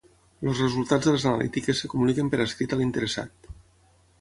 [0.45, 3.53] Els resultats de les analítiques es comuniquen per escrit a l'interessat.